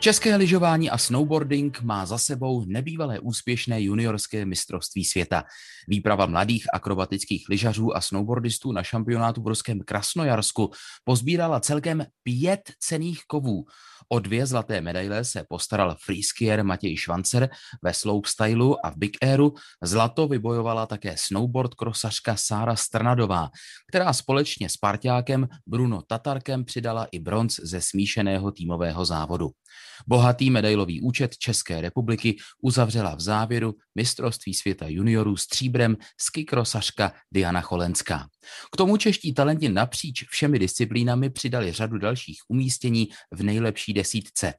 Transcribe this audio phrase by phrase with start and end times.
[0.00, 5.44] České lyžování a snowboarding má za sebou nebývalé úspěšné juniorské mistrovství světa.
[5.88, 10.70] Výprava mladých akrobatických lyžařů a snowboardistů na šampionátu v ruském Krasnojarsku
[11.04, 13.64] pozbírala celkem pět cených kovů.
[14.08, 17.48] O dvě zlaté medaile se postaral freeskier Matěj Švancer
[17.82, 19.54] ve slopestylu a v big airu.
[19.82, 23.50] Zlato vybojovala také snowboard krosařka Sára Strnadová,
[23.88, 29.50] která společně s parťákem Bruno Tatarkem přidala i bronz ze smíšeného týmového závodu.
[30.06, 38.28] Bohatý medailový účet České republiky uzavřela v závěru mistrovství světa juniorů stříbrem skikrosařka Diana Cholenská.
[38.72, 44.54] K tomu čeští talenti napříč všemi disciplínami přidali řadu dalších umístění v nejlepší desítce.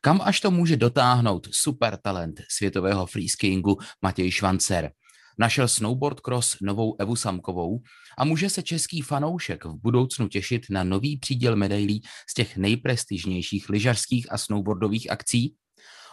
[0.00, 4.90] Kam až to může dotáhnout super talent světového freeskiingu Matěj Švancer?
[5.38, 7.80] Našel snowboard cross novou Evu Samkovou
[8.18, 13.68] a může se český fanoušek v budoucnu těšit na nový příděl medailí z těch nejprestižnějších
[13.68, 15.56] lyžařských a snowboardových akcí?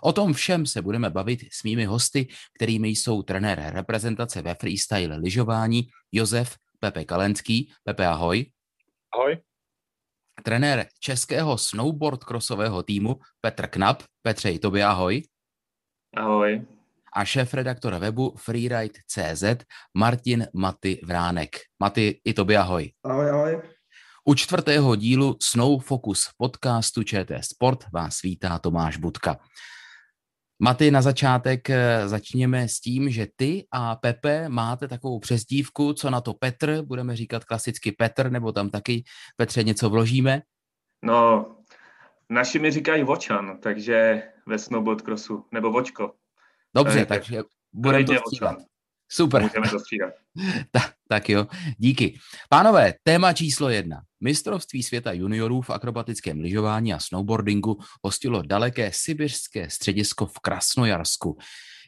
[0.01, 5.17] O tom všem se budeme bavit s mými hosty, kterými jsou trenér reprezentace ve freestyle
[5.17, 7.71] lyžování Josef Pepe Kalenský.
[7.83, 8.51] Pepe, ahoj.
[9.13, 9.37] Ahoj.
[10.43, 14.03] Trenér českého snowboard crossového týmu Petr Knap.
[14.21, 15.23] Petře, i tobě ahoj.
[16.17, 16.74] Ahoj
[17.15, 19.43] a šéf-redaktor webu freeride.cz
[19.97, 21.57] Martin Maty Vránek.
[21.79, 22.91] Maty, i tobě ahoj.
[23.03, 23.61] Ahoj, ahoj.
[24.27, 29.37] U čtvrtého dílu Snow Focus podcastu ČT Sport vás vítá Tomáš Budka.
[30.59, 36.09] Maty, na začátek eh, začněme s tím, že ty a Pepe máte takovou přezdívku, co
[36.09, 39.03] na to Petr, budeme říkat klasicky Petr, nebo tam taky
[39.37, 40.41] Petře něco vložíme?
[41.03, 41.45] No,
[42.29, 46.13] naši mi říkají Vočan, takže ve snowboard crossu, nebo Vočko.
[46.75, 47.43] Dobře, tak, takže
[47.73, 48.57] budeme to střídat.
[49.11, 49.41] Super.
[49.41, 50.13] Můžeme to střídat.
[50.71, 51.47] tak, tak jo,
[51.77, 52.19] díky.
[52.49, 54.01] Pánové, téma číslo jedna.
[54.19, 61.37] Mistrovství světa juniorů v akrobatickém lyžování a snowboardingu hostilo daleké sibirské středisko v Krasnojarsku.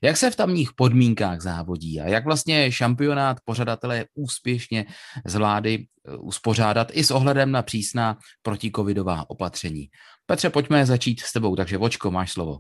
[0.04, 4.86] Jak se v tamních podmínkách závodí a jak vlastně šampionát pořadatelé úspěšně
[5.26, 9.90] zvládli eh, uspořádat i s ohledem na přísná protikovidová opatření?
[10.26, 12.60] Petře, pojďme začít s tebou, takže Vočko, máš slovo.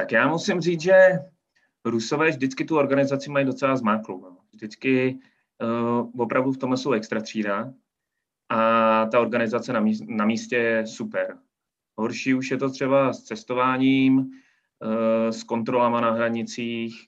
[0.00, 1.18] Tak já musím říct, že
[1.84, 4.20] Rusové vždycky tu organizaci mají docela zmáklou.
[4.20, 4.36] No.
[4.52, 5.18] Vždycky
[5.62, 7.72] uh, opravdu v tomhle jsou extra třída
[8.48, 11.36] a ta organizace na, místě, na místě je super.
[11.96, 17.06] Horší už je to třeba s cestováním, uh, s kontrolama na hranicích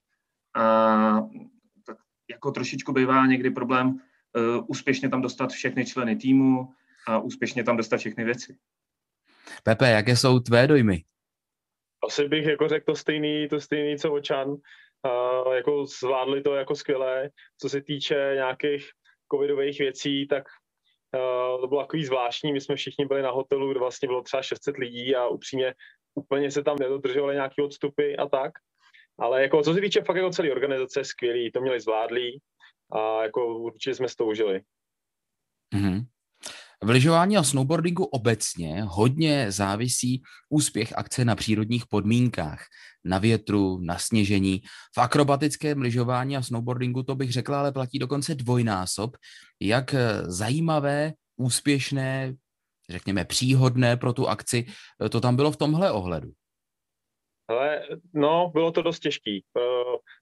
[0.54, 1.20] a
[1.86, 1.96] tak
[2.30, 4.00] jako trošičku bývá někdy problém uh,
[4.66, 6.72] úspěšně tam dostat všechny členy týmu
[7.06, 8.56] a úspěšně tam dostat všechny věci.
[9.62, 11.04] Pepe, jaké jsou tvé dojmy?
[12.06, 14.48] Asi bych jako řekl to stejný, to stejný, co Očan.
[14.50, 17.30] Uh, jako zvládli to jako skvěle.
[17.60, 18.90] Co se týče nějakých
[19.32, 20.44] covidových věcí, tak
[21.14, 22.52] uh, to bylo takový zvláštní.
[22.52, 25.74] My jsme všichni byli na hotelu, kde vlastně bylo třeba 600 lidí a upřímně
[26.14, 28.52] úplně se tam nedodržovaly nějaké odstupy a tak.
[29.18, 32.40] Ale jako, co se týče fakt jako celé organizace, skvělý, to měli zvládlí
[32.92, 34.60] a jako určitě jsme s to užili.
[35.74, 36.04] Mm-hmm.
[36.84, 42.64] V lyžování a snowboardingu obecně hodně závisí úspěch akce na přírodních podmínkách,
[43.04, 44.62] na větru, na sněžení.
[44.94, 49.16] V akrobatickém lyžování a snowboardingu to bych řekla, ale platí dokonce dvojnásob.
[49.60, 52.34] Jak zajímavé, úspěšné,
[52.91, 54.66] řekněme příhodné pro tu akci
[55.10, 56.30] to tam bylo v tomhle ohledu?
[57.48, 57.82] Ale
[58.14, 59.44] no, bylo to dost těžký.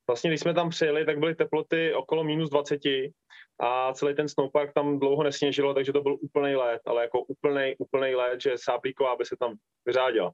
[0.06, 2.80] Vlastně, když jsme tam přijeli, tak byly teploty okolo minus 20
[3.60, 7.74] a celý ten snowpark tam dlouho nesněžilo, takže to byl úplný let, ale jako úplný,
[7.78, 9.54] úplný let, že sáplíková by se tam
[9.86, 10.32] vyřádila.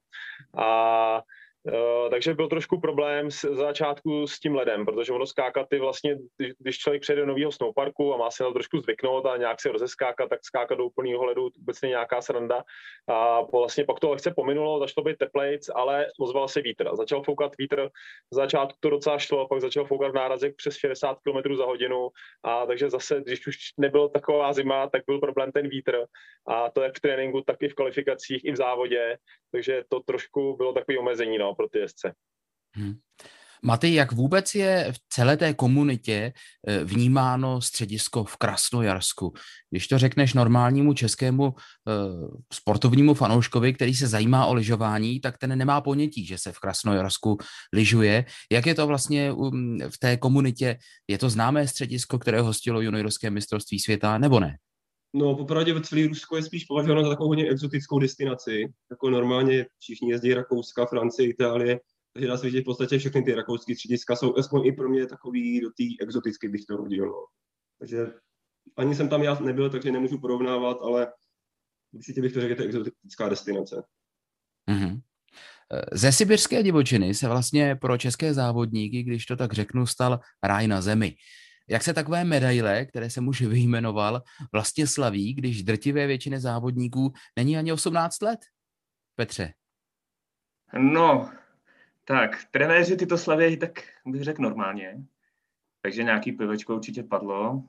[0.57, 1.21] A
[1.65, 6.17] Uh, takže byl trošku problém z začátku s tím ledem, protože ono skákat ty vlastně,
[6.59, 9.61] když člověk přejde do nového snowparku a má se na to trošku zvyknout a nějak
[9.61, 12.63] se rozeskákat, tak skákat do úplného ledu vůbec není nějaká sranda.
[13.07, 16.89] A po, vlastně pak to lehce pominulo, začalo být teplejc, ale ozval se vítr.
[16.93, 17.89] Začal foukat vítr,
[18.31, 22.09] v začátku to docela šlo, pak začal foukat v nárazek přes 60 km za hodinu.
[22.43, 26.05] A takže zase, když už nebylo taková zima, tak byl problém ten vítr.
[26.47, 29.17] A to jak v tréninku, tak i v kvalifikacích, i v závodě.
[29.51, 31.37] Takže to trošku bylo takové omezení.
[31.37, 32.13] No pro ty jezdce.
[32.75, 32.95] Hmm.
[33.65, 36.33] Maty, jak vůbec je v celé té komunitě
[36.67, 39.33] eh, vnímáno středisko v Krasnojarsku?
[39.69, 41.53] Když to řekneš normálnímu českému uh,
[42.53, 47.37] sportovnímu fanouškovi, který se zajímá o lyžování, tak ten nemá ponětí, že se v Krasnojarsku
[47.73, 48.25] lyžuje.
[48.51, 50.77] Jak je to vlastně um, v té komunitě?
[51.07, 54.57] Je to známé středisko, které hostilo juniorské mistrovství světa, nebo ne?
[55.17, 58.73] No, popravdě celé Rusko je spíš považováno za takovou hodně exotickou destinaci.
[58.91, 61.79] Jako normálně všichni jezdí Rakouska, Francie, Itálie,
[62.13, 65.07] takže dá se vidět v podstatě všechny ty rakouské střediska jsou aspoň i pro mě
[65.07, 67.05] takový do té exotické bych to hodil.
[67.05, 67.25] No.
[67.79, 68.07] Takže
[68.77, 71.07] ani jsem tam já nebyl, takže nemůžu porovnávat, ale
[71.91, 73.83] určitě bych to řekl, že to je exotická destinace.
[74.69, 75.01] Mm-hmm.
[75.93, 80.81] Ze sibirské divočiny se vlastně pro české závodníky, když to tak řeknu, stal ráj na
[80.81, 81.15] zemi.
[81.67, 84.21] Jak se takové medaile, které jsem už vyjmenoval,
[84.51, 88.39] vlastně slaví, když drtivé většiny závodníků není ani 18 let?
[89.15, 89.53] Petře.
[90.77, 91.31] No,
[92.05, 95.03] tak, trenéři tyto slavějí, tak bych řekl normálně.
[95.81, 97.63] Takže nějaký pivečko určitě padlo.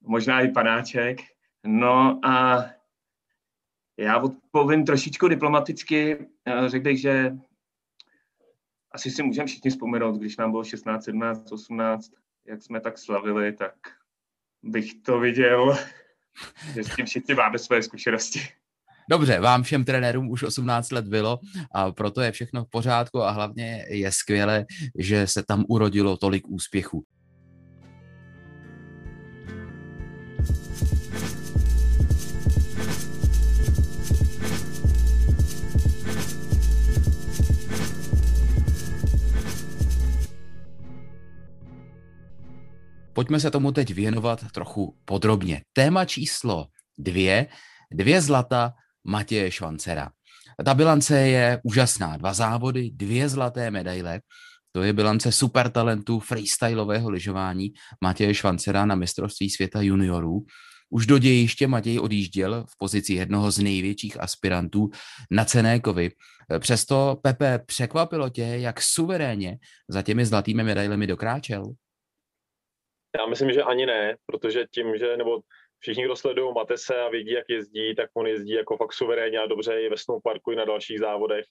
[0.00, 1.18] Možná i panáček.
[1.66, 2.64] No a
[3.98, 6.26] já odpovím trošičku diplomaticky.
[6.66, 7.36] Řekl bych, že
[8.92, 12.12] asi si můžeme všichni vzpomenout, když nám bylo 16, 17, 18,
[12.48, 13.74] jak jsme tak slavili, tak
[14.62, 15.78] bych to viděl,
[16.74, 18.40] že s tím všichni máme své zkušenosti.
[19.10, 21.38] Dobře, vám všem trenérům už 18 let bylo
[21.74, 24.66] a proto je všechno v pořádku a hlavně je skvělé,
[24.98, 27.04] že se tam urodilo tolik úspěchů.
[43.16, 45.62] Pojďme se tomu teď věnovat trochu podrobně.
[45.72, 46.66] Téma číslo
[46.98, 47.46] dvě,
[47.92, 48.72] dvě zlata
[49.04, 50.10] Matěje Švancera.
[50.64, 52.16] Ta bilance je úžasná.
[52.16, 54.20] Dva závody, dvě zlaté medaile.
[54.72, 57.68] To je bilance super talentu freestylového lyžování
[58.00, 60.44] Matěje Švancera na mistrovství světa juniorů.
[60.90, 64.90] Už do dějiště Matěj odjížděl v pozici jednoho z největších aspirantů
[65.30, 66.10] na cené kovy.
[66.58, 69.58] Přesto Pepe překvapilo tě, jak suverénně
[69.88, 71.72] za těmi zlatými medailemi dokráčel?
[73.18, 75.40] Já myslím, že ani ne, protože tím, že, nebo
[75.78, 79.46] všichni, kdo sledují Matese a vědí, jak jezdí, tak on jezdí jako fakt suverénně a
[79.46, 81.44] dobře i ve snowparku i na dalších závodech.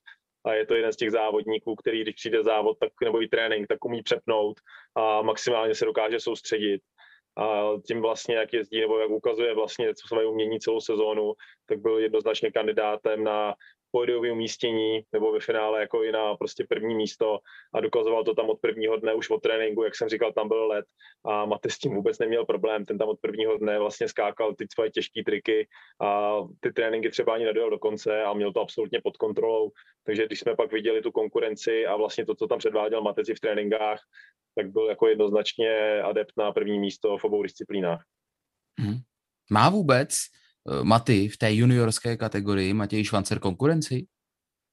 [0.45, 3.67] A je to jeden z těch závodníků, který, když přijde závod tak, nebo i trénink,
[3.67, 4.59] tak umí přepnout
[4.95, 6.81] a maximálně se dokáže soustředit.
[7.37, 11.33] A tím vlastně, jak jezdí nebo jak ukazuje vlastně co své umění celou sezónu,
[11.65, 13.55] tak byl jednoznačně kandidátem na
[13.95, 17.39] pódiové umístění nebo ve finále jako i na prostě první místo
[17.73, 20.67] a dokazoval to tam od prvního dne už od tréninku, jak jsem říkal, tam byl
[20.67, 20.85] let
[21.25, 24.67] a Mate s tím vůbec neměl problém, ten tam od prvního dne vlastně skákal ty
[24.73, 25.67] svoje těžké triky
[26.01, 29.71] a ty tréninky třeba ani nedojel do konce a měl to absolutně pod kontrolou,
[30.03, 33.39] takže když jsme pak viděli tu konkurenci a vlastně to, co tam předváděl Mateci v
[33.39, 34.01] tréninkách,
[34.55, 38.03] tak byl jako jednoznačně adept na první místo v obou disciplínách.
[38.79, 38.97] Hmm.
[39.51, 40.09] Má vůbec
[40.83, 44.07] Maty v té juniorské kategorii Matěj Švancer konkurenci?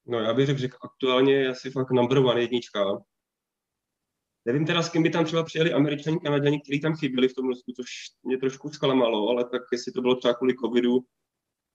[0.07, 2.85] No já bych řekl, že aktuálně je asi fakt number one jednička.
[4.45, 7.49] Nevím teda, s kým by tam třeba přijeli američani, kanaděni, kteří tam chyběli v tom
[7.49, 7.87] Rusku, což
[8.23, 11.01] mě trošku zklamalo, ale tak jestli to bylo třeba kvůli covidu,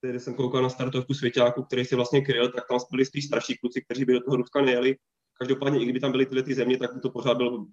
[0.00, 3.58] kde jsem koukal na startovku svěťáku, který si vlastně kryl, tak tam byli spíš starší
[3.58, 4.96] kluci, kteří by do toho Ruska nejeli.
[5.38, 7.66] Každopádně, i kdyby tam byly tyhle ty země, tak by to pořád byl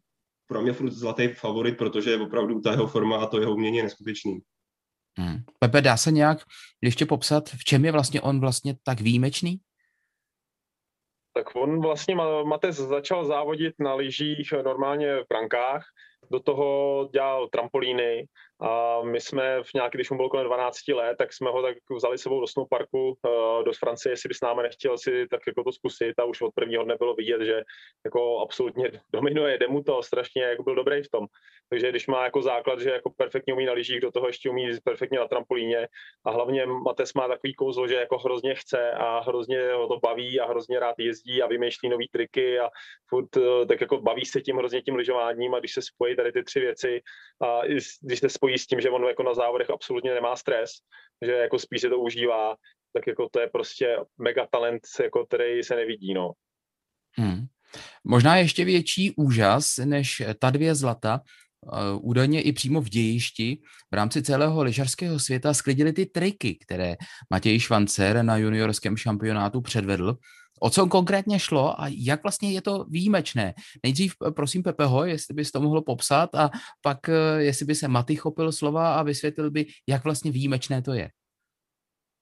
[0.47, 3.83] pro mě furt zlatý favorit, protože opravdu ta jeho forma a to jeho umění je
[3.83, 4.39] neskutečný.
[5.17, 5.37] Hmm.
[5.59, 6.37] Pepe, dá se nějak
[6.81, 9.59] ještě popsat, v čem je vlastně on vlastně tak výjimečný?
[11.33, 15.85] Tak on vlastně, Matez začal závodit na lyžích normálně v brankách,
[16.31, 18.27] do toho dělal trampolíny
[18.61, 21.77] a my jsme v nějaký, když mu bylo kolem 12 let, tak jsme ho tak
[21.95, 25.63] vzali sebou do snowparku uh, do Francie, jestli by s námi nechtěl si tak jako
[25.63, 27.61] to zkusit a už od prvního dne bylo vidět, že
[28.05, 31.25] jako absolutně dominuje, jde mu to strašně, jako byl dobrý v tom.
[31.69, 34.69] Takže když má jako základ, že jako perfektně umí na lyžích, do toho ještě umí
[34.83, 35.87] perfektně na trampolíně
[36.25, 40.39] a hlavně Mates má takový kouzlo, že jako hrozně chce a hrozně ho to baví
[40.39, 42.69] a hrozně rád jezdí a vymýšlí nové triky a
[43.09, 46.31] furt uh, tak jako baví se tím hrozně tím lyžováním a když se spojí tady
[46.31, 47.01] ty tři věci
[47.41, 47.61] a
[48.01, 50.71] když se spojí s tím, že on jako na závodech absolutně nemá stres,
[51.25, 52.55] že jako spíš se to užívá,
[52.93, 56.31] tak jako to je prostě mega talent, jako který se nevidí, no.
[57.17, 57.45] Hmm.
[58.03, 61.21] Možná ještě větší úžas než ta dvě zlata,
[61.61, 63.57] uh, údajně i přímo v dějišti
[63.91, 66.95] v rámci celého lyžařského světa sklidili ty triky, které
[67.29, 70.17] Matěj Švancer na juniorském šampionátu předvedl
[70.61, 73.53] O co konkrétně šlo a jak vlastně je to výjimečné?
[73.83, 76.49] Nejdřív eh, prosím Pepeho, jestli bys to mohl popsat a
[76.81, 80.93] pak eh, jestli by se Maty chopil slova a vysvětlil by, jak vlastně výjimečné to
[80.93, 81.09] je.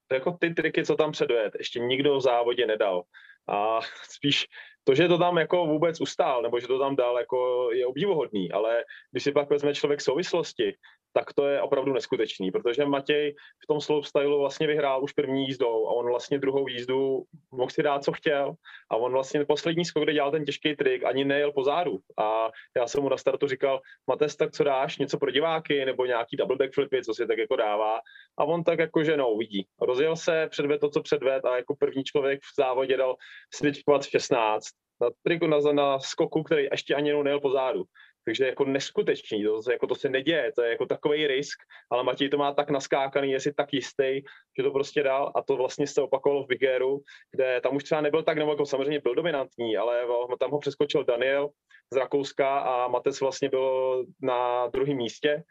[0.07, 3.03] To jako ty triky, co tam předved, ještě nikdo v závodě nedal.
[3.49, 4.45] A spíš
[4.83, 8.51] to, že to tam jako vůbec ustál, nebo že to tam dal, jako je obdivuhodný,
[8.51, 10.75] ale když si pak vezme člověk souvislosti,
[11.13, 15.87] tak to je opravdu neskutečný, protože Matěj v tom slopestylu vlastně vyhrál už první jízdou
[15.87, 17.23] a on vlastně druhou jízdu
[17.53, 18.53] mohl si dát, co chtěl.
[18.89, 22.00] A on vlastně poslední skok, kde dělal ten těžký trik, ani nejel po zádu.
[22.17, 25.86] A já jsem mu na startu říkal, Mates, tak co dáš, něco pro diváky?
[25.86, 28.00] Nebo nějaký double backflipy, co si tak jako dává?
[28.38, 29.67] A on tak jako, že no, uvidí.
[29.81, 33.15] Rozjel se, předved to, co předved a jako první člověk v závodě dal
[33.53, 33.79] switch
[34.10, 34.63] 16
[35.01, 37.83] na triku na, na skoku, který ještě ani nejel po zádu.
[38.25, 41.60] Takže jako neskutečný, to, jako to se neděje, to je jako takový risk,
[41.92, 44.22] ale Matěj to má tak naskákaný, je si tak jistý,
[44.58, 47.01] že to prostě dal a to vlastně se opakovalo v Bigeru,
[47.32, 50.01] kde tam už třeba nebyl tak, nebo jako samozřejmě byl dominantní, ale
[50.39, 51.50] tam ho přeskočil Daniel
[51.94, 55.44] z Rakouska a Matec vlastně byl na druhém místě,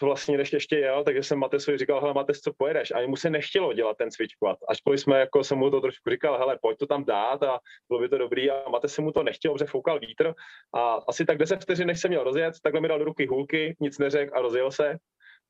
[0.00, 2.90] vlastně ještě, ještě jel, takže jsem Matesovi říkal, hele Mates, co pojedeš?
[2.90, 4.58] A mu se nechtělo dělat ten quad.
[4.68, 8.00] Ačkoliv jsme, jako jsem mu to trošku říkal, hele, pojď to tam dát a bylo
[8.00, 8.50] by to dobrý.
[8.50, 10.34] A Mates se mu to nechtěl, protože foukal vítr.
[10.74, 13.76] A asi tak 10 vteřin, než jsem měl rozjet, takhle mi dal do ruky hůlky,
[13.80, 14.96] nic neřekl a rozjel se.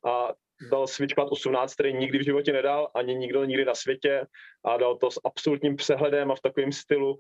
[0.07, 0.33] A
[0.71, 4.27] dal switch quad 18, který nikdy v životě nedal, ani nikdo nikdy na světě.
[4.65, 7.19] A dal to s absolutním přehledem a v takovém stylu,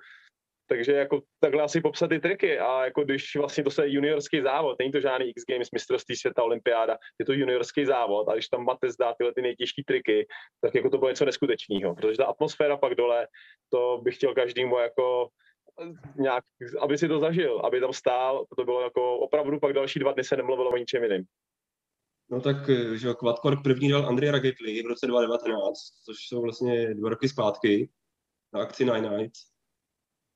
[0.68, 4.78] takže jako takhle asi popsat ty triky a jako když vlastně to je juniorský závod,
[4.78, 8.64] není to žádný X Games, mistrovství světa, olympiáda, je to juniorský závod a když tam
[8.64, 10.26] máte zdát tyhle ty nejtěžší triky,
[10.60, 13.26] tak jako to bylo něco neskutečného, protože ta atmosféra pak dole,
[13.72, 15.28] to bych chtěl každému jako
[16.16, 16.44] nějak,
[16.80, 20.24] aby si to zažil, aby tam stál, to bylo jako opravdu pak další dva dny
[20.24, 21.24] se nemluvilo o ničem jiném.
[22.30, 22.56] No tak,
[22.94, 27.90] že Quadcorp první dal Andrea Ragetli v roce 2019, což jsou vlastně dva roky zpátky
[28.52, 29.40] na akci Nine Nights.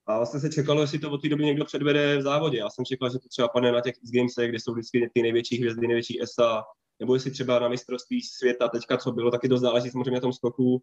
[0.06, 2.58] A vlastně se čekalo, jestli to od té doby někdo předvede v závodě.
[2.58, 5.22] Já jsem čekal, že to třeba padne na těch X Gamesech, kde jsou vždycky ty
[5.22, 6.62] největší hvězdy, největší SA,
[7.00, 10.32] nebo jestli třeba na mistrovství světa teďka, co bylo, taky to záleží samozřejmě na tom
[10.32, 10.82] skoku.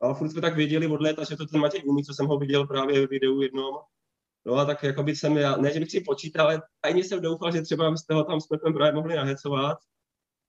[0.00, 2.38] Ale furt jsme tak věděli od léta, že to ten Matěj umí, co jsem ho
[2.38, 3.74] viděl právě v videu jednom.
[4.46, 7.52] No a tak jako jsem, já, ne, že bych si počítal, ale tajně jsem doufal,
[7.52, 9.78] že třeba byste ho tam s Pepem právě mohli nahecovat.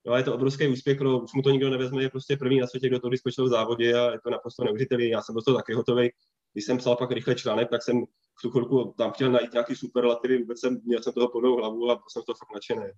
[0.06, 2.60] No a je to obrovský úspěch, no, už mu to nikdo nevezme, je prostě první
[2.60, 5.10] na světě, kdo to vyskočil v závodě a je to naprosto neuvěřitelný.
[5.10, 6.10] Já jsem byl to taky hotový
[6.54, 8.06] když jsem psal pak rychle článek, tak jsem
[8.39, 11.92] v tu chvilku tam chtěl najít nějaký superlativy, vůbec jsem, měl jsem toho plnou hlavu
[11.92, 12.92] a byl jsem to fakt nadšený.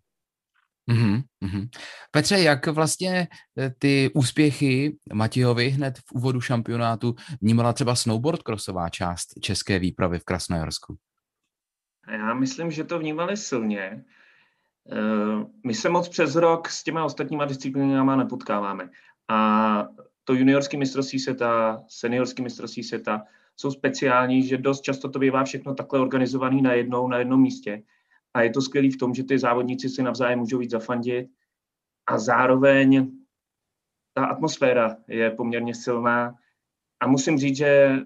[0.89, 1.69] Mm-hmm.
[2.11, 3.27] Petře, jak vlastně
[3.57, 10.19] eh, ty úspěchy Matějovi hned v úvodu šampionátu vnímala třeba snowboard crossová část české výpravy
[10.19, 10.97] v Krasnojarsku?
[12.11, 14.05] Já myslím, že to vnímali silně.
[14.91, 18.89] Eh, my se moc přes rok s těma ostatníma disciplinami nepotkáváme.
[19.27, 19.87] A
[20.29, 23.23] to juniorský mistrovství světa, seniorský mistrovství světa,
[23.55, 27.83] jsou speciální, že dost často to bývá všechno takhle organizovaný na jednou, na jednom místě.
[28.33, 31.27] A je to skvělé v tom, že ty závodníci si navzájem můžou víc zafandit
[32.07, 33.11] a zároveň
[34.13, 36.35] ta atmosféra je poměrně silná.
[36.99, 37.99] A musím říct, že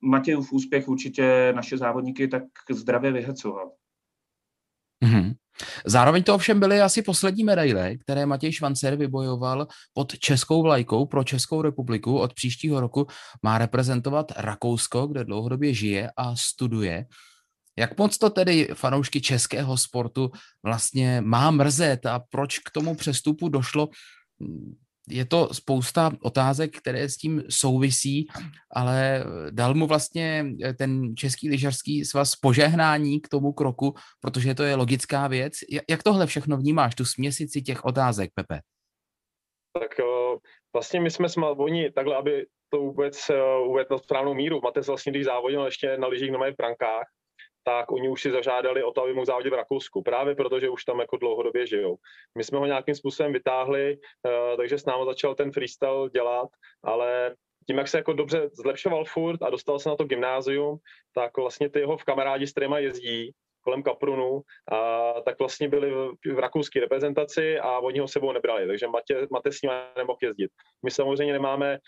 [0.00, 3.72] Matějův úspěch určitě naše závodníky tak zdravě vyhecoval.
[5.86, 11.24] Zároveň to ovšem byly asi poslední medaile, které Matěj Švancer vybojoval pod českou vlajkou pro
[11.24, 12.18] Českou republiku.
[12.18, 13.06] Od příštího roku
[13.42, 17.06] má reprezentovat Rakousko, kde dlouhodobě žije a studuje.
[17.78, 20.30] Jak moc to tedy fanoušky českého sportu
[20.64, 23.88] vlastně má mrzet a proč k tomu přestupu došlo?
[25.08, 28.26] Je to spousta otázek, které s tím souvisí,
[28.74, 34.62] ale dal mu vlastně eh, ten Český lyžařský svaz požehnání k tomu kroku, protože to
[34.62, 35.52] je logická věc.
[35.90, 38.60] Jak tohle všechno vnímáš, tu směsici těch otázek, Pepe?
[39.80, 40.38] Tak eh,
[40.72, 43.34] vlastně my jsme oni takhle, aby to vůbec eh,
[43.68, 44.60] uvedl na správnou míru.
[44.60, 47.06] Matez vlastně, když závodil ještě na lyžích na mých prankách,
[47.64, 50.84] tak oni už si zažádali o to, aby mohl závodit v Rakousku, právě protože už
[50.84, 51.96] tam jako dlouhodobě žijou.
[52.38, 56.48] My jsme ho nějakým způsobem vytáhli, eh, takže s námi začal ten freestyle dělat,
[56.84, 57.34] ale
[57.66, 60.76] tím, jak se jako dobře zlepšoval furt a dostal se na to gymnázium,
[61.14, 63.32] tak vlastně ty jeho v kamarádi, s kterýma jezdí,
[63.64, 64.42] kolem Kaprunu,
[64.72, 69.26] a tak vlastně byli v, v rakouské reprezentaci a oni ho sebou nebrali, takže Matě,
[69.30, 70.50] Mate s ním nemohl jezdit.
[70.84, 71.78] My samozřejmě nemáme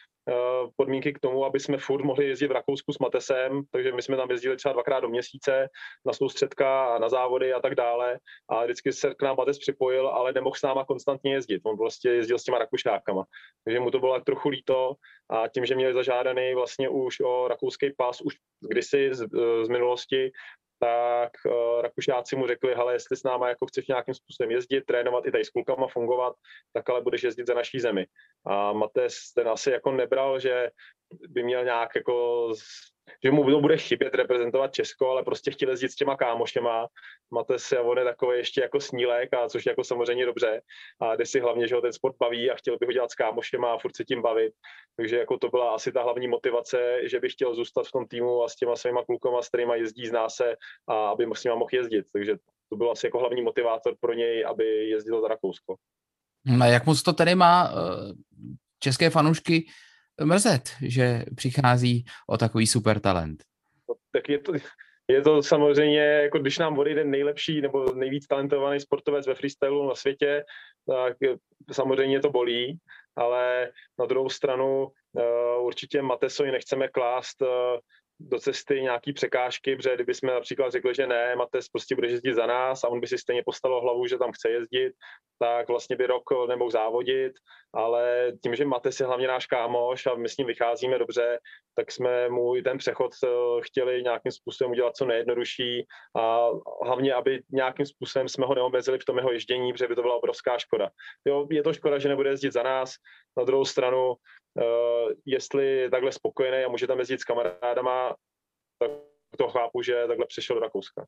[0.77, 4.17] podmínky k tomu, aby jsme furt mohli jezdit v Rakousku s Matesem, takže my jsme
[4.17, 5.69] tam jezdili třeba dvakrát do měsíce
[6.07, 8.19] na soustředka a na závody a tak dále
[8.49, 11.61] a vždycky se k nám Mates připojil, ale nemohl s náma konstantně jezdit.
[11.65, 13.25] On prostě jezdil s těma Rakušákama.
[13.65, 14.95] Takže mu to bylo trochu líto
[15.31, 18.35] a tím, že měli zažádaný vlastně už o rakouský pas už
[18.71, 19.27] kdysi z,
[19.63, 20.33] z minulosti,
[20.79, 25.27] tak uh, Rakušáci mu řekli, hele, jestli s náma jako chceš nějakým způsobem jezdit, trénovat
[25.27, 26.35] i tady s klukama, fungovat,
[26.73, 28.07] tak ale budeš jezdit za naší zemi.
[28.47, 30.71] A Mates ten asi jako nebral, že
[31.29, 32.49] by měl nějak jako
[33.25, 36.87] že mu to bude chybět reprezentovat Česko, ale prostě chtěl jezdit s těma kámošema.
[37.31, 40.61] Máte se, on je takový ještě jako snílek, a což jako samozřejmě dobře.
[41.01, 43.15] A jde si hlavně, že ho ten sport baví a chtěl by ho dělat s
[43.15, 44.53] kámošema a furt se tím bavit.
[44.97, 48.43] Takže jako to byla asi ta hlavní motivace, že by chtěl zůstat v tom týmu
[48.43, 50.57] a s těma svýma klukama, s kterýma jezdí, zná se
[50.89, 52.05] a aby s nima mohl jezdit.
[52.13, 52.37] Takže
[52.69, 55.77] to byl asi jako hlavní motivátor pro něj, aby jezdil za Rakousko.
[56.63, 58.13] A jak moc to tedy má eh,
[58.79, 59.67] české fanoušky
[60.25, 63.45] mrzet, že přichází o takový super talent.
[63.89, 64.53] No, tak je to,
[65.09, 69.95] je to samozřejmě, jako když nám odejde nejlepší nebo nejvíc talentovaný sportovec ve freestylu na
[69.95, 70.45] světě,
[70.87, 71.17] tak
[71.73, 72.79] samozřejmě to bolí,
[73.17, 77.49] ale na druhou stranu uh, určitě Matesovi nechceme klást uh,
[78.21, 82.35] do cesty nějaký překážky, protože kdyby jsme například řekli, že ne, Mates prostě bude jezdit
[82.35, 84.93] za nás a on by si stejně postavil hlavu, že tam chce jezdit,
[85.39, 87.33] tak vlastně by rok nemohl závodit,
[87.75, 91.39] ale tím, že Mates je hlavně náš kámoš a my s ním vycházíme dobře,
[91.75, 93.29] tak jsme mu i ten přechod eh,
[93.63, 96.49] chtěli nějakým způsobem udělat co nejjednodušší a
[96.85, 100.17] hlavně, aby nějakým způsobem jsme ho neomezili v tom jeho ježdění, protože by to byla
[100.17, 100.91] obrovská škoda.
[101.25, 102.95] Jo, je to škoda, že nebude jezdit za nás,
[103.37, 104.15] na druhou stranu
[104.57, 108.06] Uh, jestli je takhle spokojený a může tam jezdit s kamarádama,
[108.79, 108.91] tak
[109.39, 111.07] to chápu, že takhle přišel do Rakouska.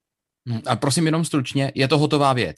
[0.49, 2.57] Hm, a prosím jenom stručně, je to hotová věc?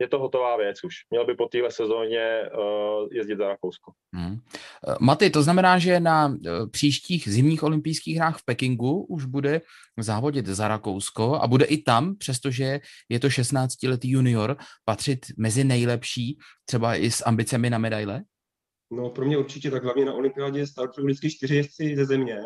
[0.00, 0.94] Je to hotová věc už.
[1.10, 3.92] Měl by po téhle sezóně uh, jezdit za Rakousko.
[4.14, 4.36] Hmm.
[5.00, 6.34] Maty, to znamená, že na
[6.70, 9.60] příštích zimních olympijských hrách v Pekingu už bude
[9.96, 16.38] závodit za Rakousko a bude i tam, přestože je to 16-letý junior, patřit mezi nejlepší,
[16.64, 18.22] třeba i s ambicemi na medaile?
[18.90, 22.38] No pro mě určitě, tak hlavně na olympiádě startují vždycky čtyři jezdci ze země,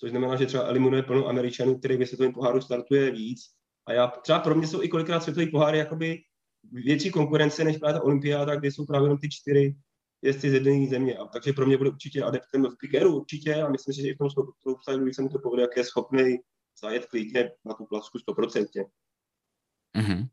[0.00, 3.40] což znamená, že třeba eliminuje plnou Američanů, který ve světovém poháru startuje víc.
[3.86, 6.18] A já, třeba pro mě jsou i kolikrát světový poháry jakoby
[6.72, 9.76] větší konkurence než právě ta olympiáda, kde jsou právě jenom ty čtyři
[10.22, 11.16] jezdci z jedné země.
[11.16, 14.14] A takže pro mě bude určitě adeptem v Pikeru, určitě, a myslím si, že i
[14.14, 16.36] v tom slopestyle se mi to povede, jak je schopný
[16.80, 18.66] zajet klidně na tu placku 100%.
[19.96, 20.28] Mm-hmm.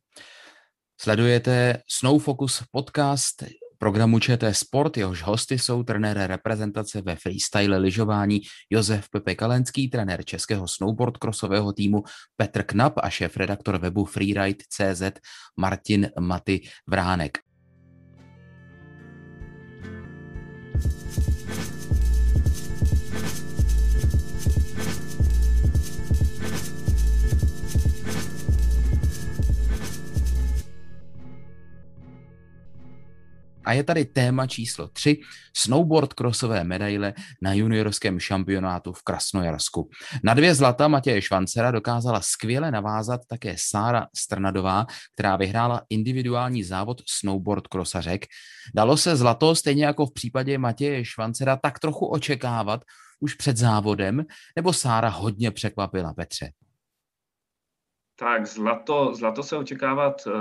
[1.02, 3.44] Sledujete Snow Focus podcast
[3.84, 10.26] programu ČT Sport, jehož hosty jsou trenér reprezentace ve freestyle lyžování Josef Pepe Kalenský, trenér
[10.26, 12.04] českého snowboard crossového týmu
[12.36, 15.04] Petr Knap a šéf-redaktor webu freeride.cz
[15.58, 17.38] Martin Maty Vránek.
[33.66, 35.20] A je tady téma číslo 3,
[35.58, 39.90] snowboard krosové medaile na juniorském šampionátu v Krasnojarsku.
[40.24, 47.02] Na dvě zlata Matěje Švancera dokázala skvěle navázat také Sára Strnadová, která vyhrála individuální závod
[47.10, 48.26] snowboard krosařek.
[48.76, 52.82] Dalo se zlato, stejně jako v případě Matěje Švancera, tak trochu očekávat
[53.20, 56.50] už před závodem, nebo Sára hodně překvapila Petře?
[58.16, 60.34] Tak zlato, zlato se očekávat uh,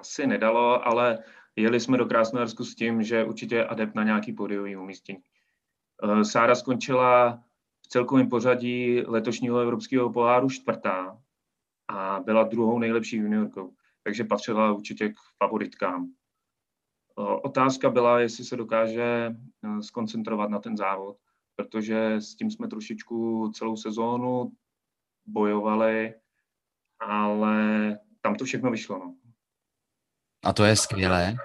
[0.00, 1.18] asi nedalo, ale
[1.56, 5.18] Jeli jsme do Krásnojarsku s tím, že určitě je adept na nějaký podiový umístění.
[6.02, 7.42] Eh, Sára skončila
[7.82, 11.22] v celkovém pořadí letošního evropského poháru čtvrtá
[11.88, 16.06] a byla druhou nejlepší juniorkou, takže patřila určitě k favoritkám.
[17.18, 21.16] Eh, otázka byla, jestli se dokáže eh, skoncentrovat na ten závod,
[21.56, 24.52] protože s tím jsme trošičku celou sezónu
[25.26, 26.14] bojovali,
[27.00, 28.98] ale tam to všechno vyšlo.
[28.98, 29.21] No.
[30.44, 31.36] A to je skvělé.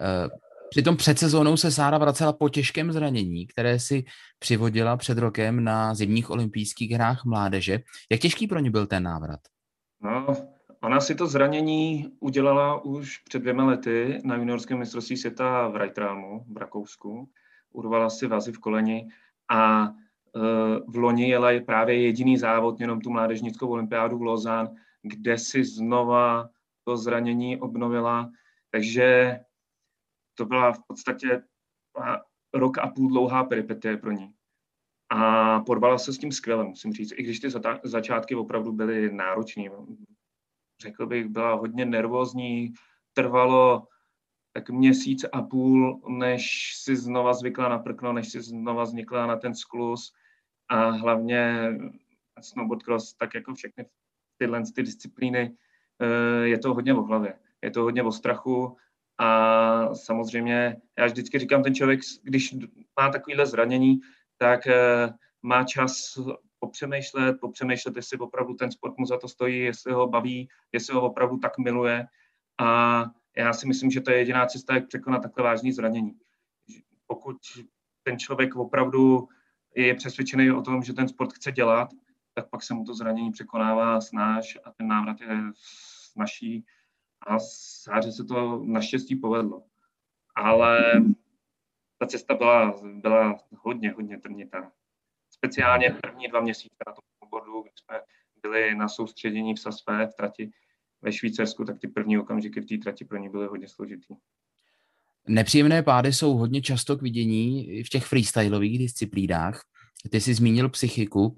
[0.00, 0.28] Eh,
[0.70, 4.04] přitom před sezónou se Sára vracela po těžkém zranění, které si
[4.38, 7.78] přivodila před rokem na zimních olympijských hrách mládeže.
[8.10, 9.40] Jak těžký pro ní byl ten návrat?
[10.02, 10.26] No,
[10.82, 16.44] ona si to zranění udělala už před dvěma lety na juniorském mistrovství světa v Reitramu
[16.52, 17.28] v Rakousku.
[17.72, 19.08] Urvala si vazy v koleni
[19.50, 20.40] a eh,
[20.88, 24.68] v loni jela je právě jediný závod, jenom tu mládežnickou olympiádu v Lozán,
[25.02, 26.48] kde si znova
[26.84, 28.30] to zranění obnovila,
[28.70, 29.38] takže
[30.34, 31.42] to byla v podstatě
[32.54, 34.34] rok a půl dlouhá peripetie pro ní.
[35.10, 37.48] A porvala se s tím skvěle, musím říct, i když ty
[37.84, 39.64] začátky opravdu byly náročné.
[40.80, 42.72] Řekl bych, byla hodně nervózní,
[43.12, 43.88] trvalo
[44.52, 49.36] tak měsíc a půl, než si znova zvykla na prkno, než si znova vznikla na
[49.36, 50.12] ten sklus
[50.68, 51.70] a hlavně
[52.40, 53.86] snowboard cross, tak jako všechny
[54.36, 55.56] tyhle ty disciplíny,
[56.42, 58.76] je to hodně o hlavě, je to hodně o strachu
[59.18, 62.54] a samozřejmě já vždycky říkám, ten člověk, když
[63.00, 64.00] má takovýhle zranění,
[64.38, 66.18] tak eh, má čas
[66.58, 71.02] popřemýšlet, popřemýšlet, jestli opravdu ten sport mu za to stojí, jestli ho baví, jestli ho
[71.02, 72.06] opravdu tak miluje
[72.58, 73.04] a
[73.36, 76.14] já si myslím, že to je jediná cesta, jak překonat takhle vážné zranění.
[77.06, 77.36] Pokud
[78.02, 79.28] ten člověk opravdu
[79.76, 81.88] je přesvědčený o tom, že ten sport chce dělat,
[82.34, 85.38] tak pak se mu to zranění překonává snáš a ten návrat je
[86.12, 86.64] snažší
[87.26, 87.38] a
[87.82, 89.62] Sáře se to naštěstí povedlo.
[90.36, 90.92] Ale
[91.98, 94.72] ta cesta byla, byla hodně, hodně trnitá.
[95.30, 98.00] Speciálně první dva měsíce na tom bodu, kdy jsme
[98.42, 100.50] byli na soustředění v Sasvé v trati
[101.02, 104.14] ve Švýcarsku, tak ty první okamžiky v té trati pro ně byly hodně složitý.
[105.28, 109.60] Nepříjemné pády jsou hodně často k vidění v těch freestyleových disciplínách.
[110.10, 111.36] Ty jsi zmínil psychiku.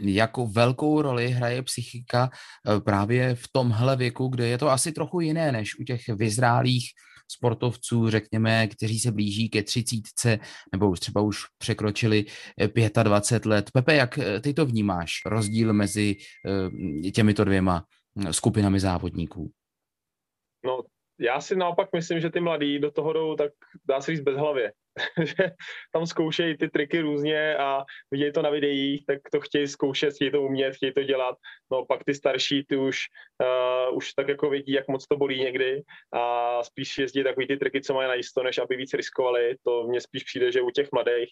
[0.00, 5.20] Jako velkou roli hraje psychika eh, právě v tomhle věku, kde je to asi trochu
[5.20, 6.84] jiné než u těch vyzrálých
[7.30, 10.38] sportovců, řekněme, kteří se blíží ke třicítce
[10.72, 12.24] nebo už třeba už překročili
[13.02, 13.70] 25 eh, let.
[13.70, 16.16] Pepe, jak eh, ty to vnímáš, rozdíl mezi
[17.14, 17.84] těmito dvěma
[18.18, 19.50] hm, skupinami závodníků?
[20.64, 20.82] No,
[21.20, 23.52] já si naopak myslím, že ty mladí do toho jdou, tak
[23.88, 24.72] dá se říct bez hlavě.
[25.24, 25.50] že
[25.92, 30.30] tam zkoušejí ty triky různě a vidějí to na videích, tak to chtějí zkoušet, chtějí
[30.30, 31.36] to umět, chtějí to dělat.
[31.72, 33.00] No pak ty starší, ty už,
[33.90, 35.82] uh, už tak jako vidí, jak moc to bolí někdy
[36.12, 39.56] a spíš jezdí takový ty triky, co mají najisto, než aby víc riskovali.
[39.64, 41.28] To mně spíš přijde, že u těch mladých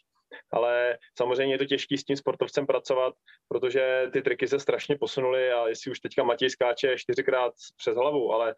[0.53, 3.15] ale samozřejmě je to těžké s tím sportovcem pracovat,
[3.49, 8.33] protože ty triky se strašně posunuly a jestli už teďka Matěj skáče čtyřikrát přes hlavu,
[8.33, 8.55] ale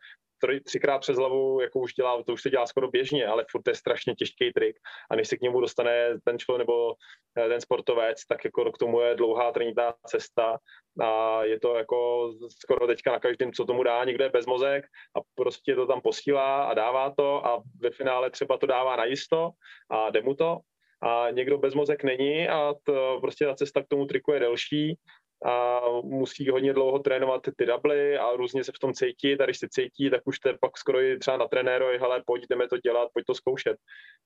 [0.65, 3.75] třikrát přes hlavu, jako už dělá, to už se dělá skoro běžně, ale furt je
[3.75, 4.77] strašně těžký trik
[5.11, 6.95] a než se k němu dostane ten člověk nebo
[7.39, 10.59] eh, ten sportovec, tak jako k tomu je dlouhá trenitá cesta.
[11.03, 12.31] A je to jako
[12.63, 14.85] skoro teďka na každém, co tomu dá, někdo je bez mozek
[15.17, 19.51] a prostě to tam posílá a dává to a ve finále třeba to dává najisto
[19.91, 20.59] a jde mu to.
[21.03, 24.99] A někdo bez mozek není a to, prostě ta cesta k tomu triku je delší
[25.45, 29.59] a musí hodně dlouho trénovat ty dubly a různě se v tom cítit a když
[29.59, 32.79] se cítí, tak už to pak skoro i třeba na trenérovi, hele, pojď, jdeme to
[32.79, 33.77] dělat, pojď to zkoušet.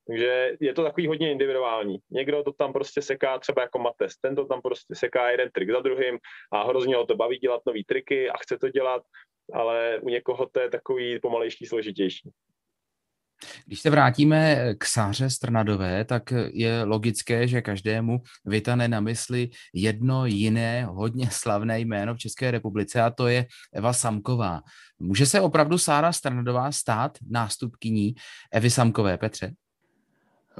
[0.06, 1.98] Takže je to takový hodně individuální.
[2.10, 5.70] Někdo to tam prostě seká třeba jako Mates, ten to tam prostě seká jeden trik
[5.70, 6.18] za druhým
[6.52, 9.02] a hrozně ho to baví dělat nový triky a chce to dělat,
[9.52, 12.30] ale u někoho to je takový pomalejší, složitější.
[13.66, 20.26] Když se vrátíme k Sáře Strnadové, tak je logické, že každému vytane na mysli jedno
[20.26, 24.60] jiné hodně slavné jméno v České republice a to je Eva Samková.
[24.98, 28.14] Může se opravdu Sára Strnadová stát nástupkyní
[28.52, 29.52] Evy Samkové, Petře?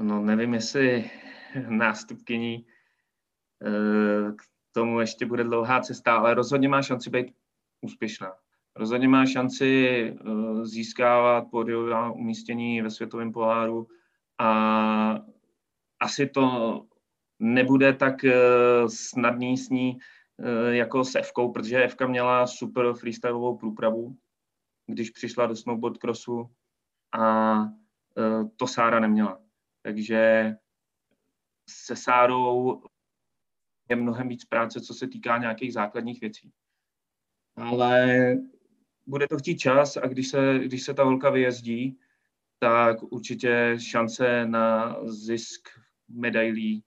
[0.01, 1.09] No nevím, jestli
[1.67, 2.65] nástupkyní
[3.65, 4.41] eh, k
[4.71, 7.27] tomu ještě bude dlouhá cesta, ale rozhodně má šanci být
[7.81, 8.31] úspěšná
[8.75, 13.87] rozhodně má šanci eh, získávat pódiová umístění ve světovém poháru
[14.37, 15.19] a
[15.99, 16.85] asi to
[17.39, 18.33] nebude tak eh,
[18.87, 19.97] snadný s ní
[20.39, 24.17] eh, jako s Evkou, protože Evka měla super freestyleovou průpravu,
[24.87, 26.49] když přišla do snowboard crossu
[27.19, 27.55] a
[28.57, 29.41] to Sára neměla.
[29.81, 30.53] Takže
[31.69, 32.83] se Sárou
[33.89, 36.51] je mnohem víc práce, co se týká nějakých základních věcí.
[37.55, 38.17] Ale
[39.05, 41.97] bude to chtít čas a když se, když se ta holka vyjezdí,
[42.59, 45.69] tak určitě šance na zisk
[46.09, 46.83] medailí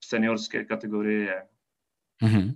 [0.00, 1.42] v seniorské kategorii je.
[2.22, 2.54] Mm-hmm.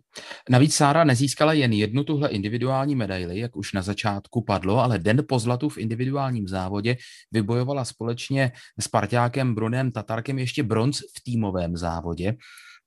[0.50, 5.24] Navíc Sára nezískala jen jednu tuhle individuální medaili, jak už na začátku padlo, ale den
[5.28, 6.96] po zlatu v individuálním závodě
[7.32, 12.37] vybojovala společně s parťákem Brunem Tatarkem ještě bronz v týmovém závodě.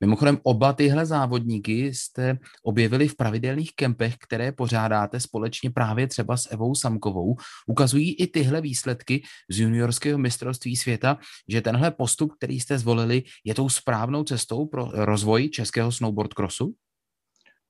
[0.02, 6.52] Mimochodem oba tyhle závodníky jste objevili v pravidelných kempech, které pořádáte společně právě třeba s
[6.52, 7.36] Evou Samkovou.
[7.68, 11.18] Ukazují i tyhle výsledky z juniorského mistrovství světa,
[11.50, 16.76] že tenhle postup, který jste zvolili, je tou správnou cestou pro rozvoj českého snowboard crossu?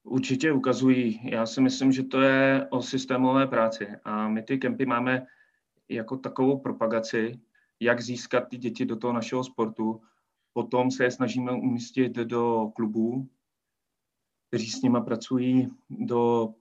[0.03, 1.29] Určitě ukazují.
[1.31, 5.25] Já si myslím, že to je o systémové práci a my ty kempy máme
[5.89, 7.39] jako takovou propagaci,
[7.79, 10.01] jak získat ty děti do toho našeho sportu,
[10.53, 13.29] Potom se je snažíme umístit do klubů,
[14.47, 16.53] kteří s nimi pracují do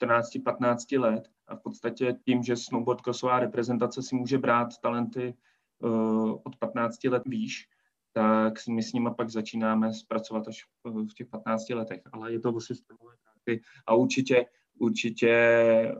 [0.00, 5.34] 14-15 let a v podstatě tím, že snowboard crossová reprezentace si může brát talenty
[5.78, 7.68] uh, od 15 let výš,
[8.12, 12.00] tak my s nimi pak začínáme zpracovat až v těch 15 letech.
[12.12, 14.46] Ale je to o systémové práci a určitě,
[14.78, 15.34] určitě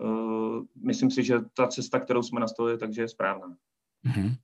[0.01, 3.57] uh, myslím si, že ta cesta, kterou jsme nastavili, takže je správná.
[4.07, 4.37] Mm-hmm.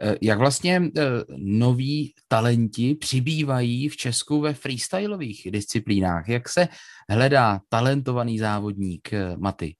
[0.00, 1.02] Eh, jak vlastně eh,
[1.36, 6.28] noví talenti přibývají v Česku ve freestyleových disciplínách?
[6.28, 6.68] Jak se
[7.08, 9.76] hledá talentovaný závodník, eh, Maty?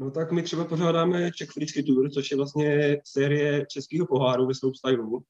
[0.00, 4.54] No tak my třeba pořádáme Czech Freestyle Tour, což je vlastně série českého poháru ve
[4.54, 5.22] slopestylu.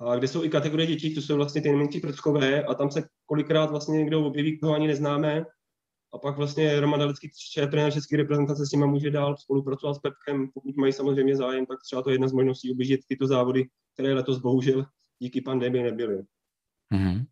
[0.00, 3.08] A kde jsou i kategorie dětí, to jsou vlastně ty nejmenší prckové a tam se
[3.26, 5.44] kolikrát vlastně někdo objeví, koho ani neznáme
[6.16, 7.30] a pak vlastně Roman Dalický,
[7.70, 11.78] trenér české reprezentace, s nimi může dál spolupracovat s Pepkem, pokud mají samozřejmě zájem, tak
[11.84, 14.86] třeba to je jedna z možností objíždět tyto závody, které letos bohužel
[15.18, 16.22] díky pandemii nebyly.
[16.94, 17.24] Mm-hmm.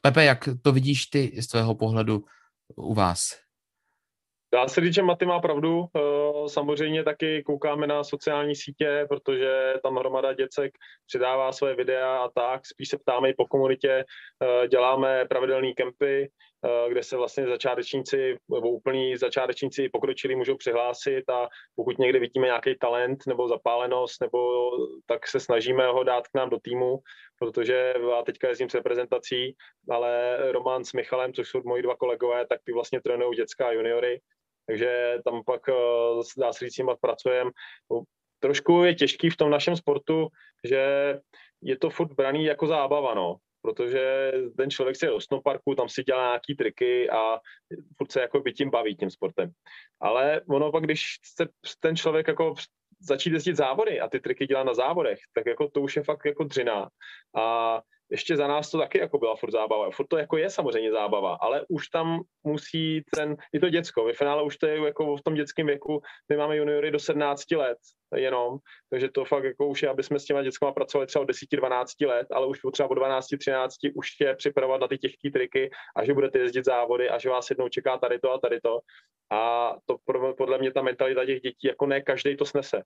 [0.00, 2.24] Pepe, jak to vidíš ty z tvého pohledu
[2.76, 3.46] u vás?
[4.54, 5.84] Dá se říct, že Maty má pravdu.
[5.96, 6.00] Eh,
[6.48, 10.72] samozřejmě taky koukáme na sociální sítě, protože tam hromada děcek
[11.06, 12.66] přidává své videa a tak.
[12.66, 14.04] Spíš se ptáme i po komunitě.
[14.42, 16.30] Eh, děláme pravidelné kempy,
[16.88, 22.78] kde se vlastně začátečníci nebo úplní začátečníci pokročili můžou přihlásit a pokud někde vidíme nějaký
[22.78, 24.70] talent nebo zapálenost, nebo
[25.06, 26.98] tak se snažíme ho dát k nám do týmu,
[27.38, 29.56] protože já teďka jezdím s reprezentací,
[29.90, 34.20] ale Roman s Michalem, což jsou moji dva kolegové, tak ty vlastně trénují dětská juniory,
[34.66, 35.72] takže tam pak eh,
[36.38, 37.50] dá se říct, pracujeme.
[38.40, 40.28] Trošku je těžký v tom našem sportu,
[40.64, 41.14] že
[41.62, 43.36] je to furt braný jako zábava, no
[43.66, 47.40] protože ten člověk se do snowparku, tam si dělá nějaký triky a
[47.96, 49.50] furt se jako by tím baví tím sportem.
[50.00, 51.02] Ale ono pak, když
[51.36, 51.48] se
[51.80, 52.54] ten člověk jako
[53.00, 56.26] začít jezdit závody a ty triky dělá na závodech, tak jako to už je fakt
[56.26, 56.88] jako dřina.
[57.36, 59.90] A ještě za nás to taky jako byla furt zábava.
[59.90, 64.12] Furt to jako je samozřejmě zábava, ale už tam musí ten, i to děcko, ve
[64.12, 67.78] finále už to je jako v tom dětském věku, my máme juniory do 17 let
[68.16, 68.58] jenom,
[68.90, 72.08] takže to fakt jako už je, aby jsme s těma dětskama pracovali třeba od 10-12
[72.08, 76.14] let, ale už třeba od 12-13 už je připravovat na ty těžké triky a že
[76.14, 78.80] budete jezdit závody a že vás jednou čeká tady to a tady to.
[79.30, 79.96] A to
[80.36, 82.82] podle mě ta mentalita těch dětí, jako ne každý to snese.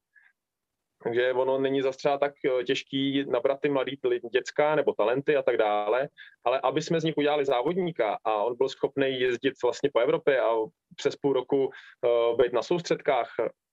[1.03, 3.99] Takže ono není zase třeba tak eh, těžký nabrat ty mladý
[4.33, 6.09] dětská nebo talenty a tak dále,
[6.45, 10.41] ale aby jsme z nich udělali závodníka a on byl schopný jezdit vlastně po Evropě
[10.41, 10.51] a
[10.97, 13.31] přes půl roku uh, být na soustředkách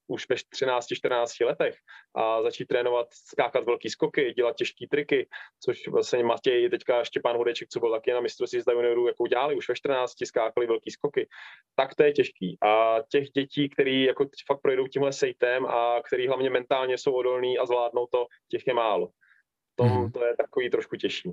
[0.07, 1.75] už ve 13-14 letech
[2.15, 5.27] a začít trénovat, skákat velký skoky, dělat těžké triky,
[5.65, 9.55] což vlastně Matěj, teďka Štěpán Hudeček, co byl taky na mistrovství z juniorů, jako dělali
[9.55, 11.27] už ve 14, skákali velký skoky,
[11.75, 12.57] tak to je těžký.
[12.61, 17.57] A těch dětí, který jako fakt projdou tímhle sejtem a který hlavně mentálně jsou odolní
[17.57, 19.09] a zvládnou to, těch je málo.
[19.75, 20.11] To, hmm.
[20.11, 21.31] to je takový trošku těžší.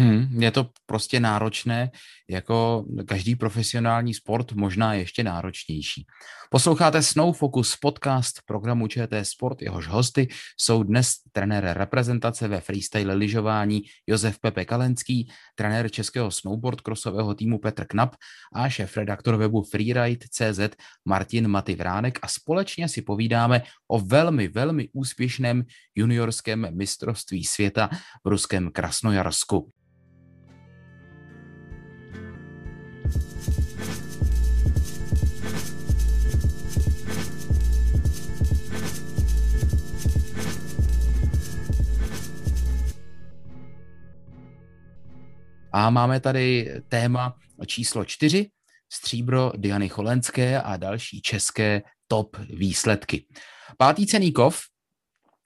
[0.00, 1.90] Hmm, je to prostě náročné,
[2.30, 6.06] jako každý profesionální sport, možná ještě náročnější.
[6.50, 13.14] Posloucháte Snow Focus podcast programu ČT Sport, jehož hosty jsou dnes trenér reprezentace ve freestyle
[13.14, 18.16] lyžování Josef Pepe Kalenský, trenér českého snowboard crossového týmu Petr Knap
[18.54, 20.60] a šéf redaktor webu Freeride.cz
[21.04, 27.90] Martin Maty Vránek a společně si povídáme o velmi, velmi úspěšném juniorském mistrovství světa
[28.24, 29.70] v ruském Krasnojarsku.
[45.72, 48.50] A máme tady téma číslo čtyři,
[48.92, 53.26] stříbro Diany Cholenské a další české top výsledky.
[53.76, 54.60] Pátý cený kov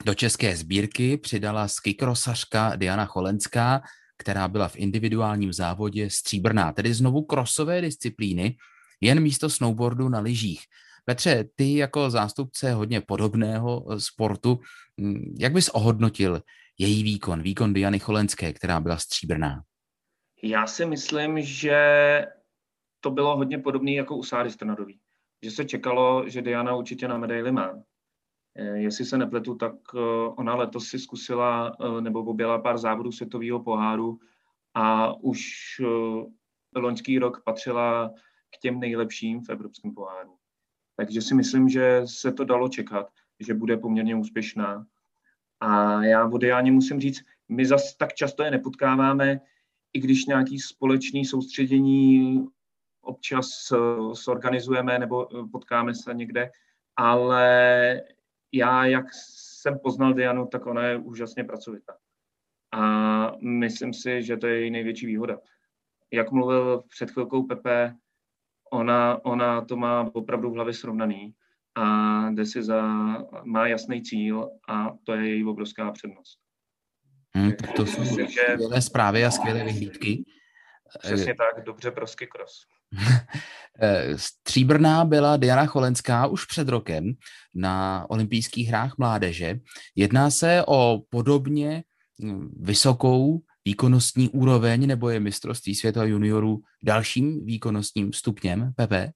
[0.04, 3.82] do české sbírky přidala skikrosařka Diana Cholenská,
[4.18, 8.56] která byla v individuálním závodě stříbrná, tedy znovu krosové disciplíny,
[9.00, 10.60] jen místo snowboardu na lyžích.
[11.04, 14.60] Petře, ty jako zástupce hodně podobného sportu,
[15.00, 16.42] hm, jak bys ohodnotil
[16.78, 19.62] její výkon, výkon Diany Cholenské, která byla stříbrná?
[20.46, 21.76] Já si myslím, že
[23.00, 25.00] to bylo hodně podobné jako u Sáry Strnadový.
[25.42, 27.83] Že se čekalo, že Diana určitě na medaili má.
[28.57, 29.98] Eh, jestli se nepletu, tak eh,
[30.37, 34.18] ona letos si zkusila eh, nebo objela pár závodů světového poháru
[34.74, 35.40] a už
[36.76, 38.11] loňský rok patřila
[38.57, 40.37] k těm nejlepším v evropském poháru.
[40.96, 44.87] Takže si myslím, že se to dalo čekat, že bude poměrně úspěšná.
[45.61, 49.40] A já o Diáně musím říct, my zas tak často je nepotkáváme,
[49.94, 52.46] i když nějaký společný soustředění
[53.00, 53.72] občas
[54.12, 56.50] sorganizujeme nebo potkáme se někde,
[56.96, 58.00] ale
[58.52, 61.96] já, jak jsem poznal Dianu, tak ona je úžasně pracovitá.
[62.72, 65.38] A myslím si, že to je její největší výhoda.
[66.12, 67.96] Jak mluvil před chvilkou Pepe,
[68.70, 71.35] ona, ona to má opravdu v hlavě srovnaný
[71.74, 72.83] a jde si za,
[73.44, 76.38] má jasný cíl a to je její obrovská přednost.
[77.37, 78.40] Hmm, tak to jsou Myslím, že...
[78.53, 80.25] skvělé zprávy a skvělé vyhlídky.
[80.99, 82.66] Přesně tak, dobře pro cross.
[83.81, 87.12] Eh, stříbrná byla Diana Cholenská už před rokem
[87.55, 89.59] na olympijských hrách mládeže.
[89.97, 91.85] Jedná se o podobně
[92.23, 99.11] hm, vysokou výkonnostní úroveň, nebo je mistrovství světa juniorů dalším výkonnostním stupněm, Pepe?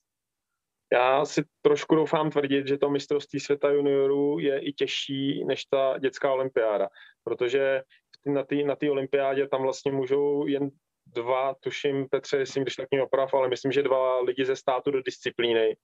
[0.92, 5.98] Já si trošku doufám tvrdit, že to mistrovství světa juniorů je i těžší než ta
[5.98, 6.88] dětská olympiáda,
[7.24, 7.82] protože
[8.26, 10.70] na té na olympiádě tam vlastně můžou jen
[11.06, 14.90] dva, tuším, Petře, jestli když tak mě oprav, ale myslím, že dva lidi ze státu
[14.90, 15.76] do disciplíny,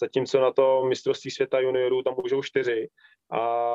[0.00, 2.88] zatímco na to mistrovství světa juniorů tam můžou čtyři
[3.32, 3.74] a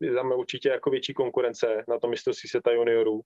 [0.00, 3.20] je tam určitě jako větší konkurence na to mistrovství světa juniorů.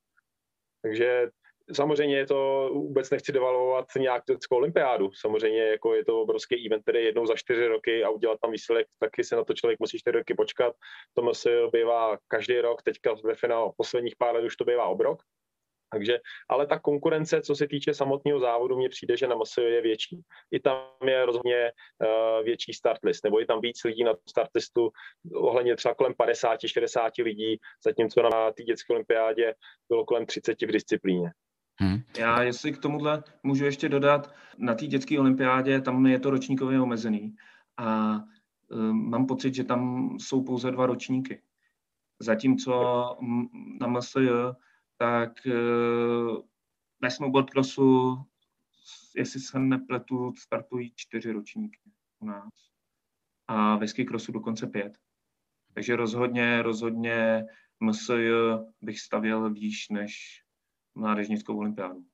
[0.82, 1.28] Takže
[1.72, 5.10] samozřejmě je to, vůbec nechci devalvovat nějak dětskou olympiádu.
[5.12, 8.86] Samozřejmě jako je to obrovský event, který jednou za čtyři roky a udělat tam výsledek,
[8.98, 10.74] taky se na to člověk musí čtyři roky počkat.
[11.14, 15.22] To se bývá každý rok, teďka ve finále posledních pár let už to bývá obrok.
[15.92, 19.82] Takže, ale ta konkurence, co se týče samotného závodu, mně přijde, že na MSO je
[19.82, 20.20] větší.
[20.50, 24.90] I tam je rozhodně uh, větší startlist, nebo je tam víc lidí na startlistu,
[25.34, 29.54] ohledně třeba kolem 50-60 lidí, zatímco na té dětské olympiádě
[29.88, 31.30] bylo kolem 30 v disciplíně.
[31.76, 32.02] Hmm.
[32.18, 36.80] Já, jestli k tomuhle můžu ještě dodat, na té dětské olympiádě tam je to ročníkově
[36.80, 37.36] omezený
[37.76, 38.18] a
[38.70, 41.42] um, mám pocit, že tam jsou pouze dva ročníky.
[42.20, 43.16] Zatímco
[43.80, 44.28] na MSJ,
[44.96, 46.42] tak uh,
[47.00, 48.18] ve snowboard crossu,
[49.16, 51.80] jestli se nepletu, startují čtyři ročníky
[52.18, 52.52] u nás.
[53.48, 54.98] A ve ski crossu dokonce pět.
[55.74, 57.44] Takže rozhodně, rozhodně
[57.80, 58.30] MSJ
[58.80, 60.41] bych stavěl výš než
[60.94, 62.04] mládežnickou olympiádu.